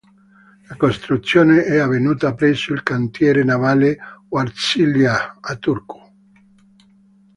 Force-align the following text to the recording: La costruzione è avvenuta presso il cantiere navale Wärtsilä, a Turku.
La 0.67 0.75
costruzione 0.77 1.63
è 1.63 1.77
avvenuta 1.77 2.33
presso 2.33 2.73
il 2.73 2.81
cantiere 2.81 3.43
navale 3.43 3.99
Wärtsilä, 4.31 5.35
a 5.39 5.55
Turku. 5.57 6.01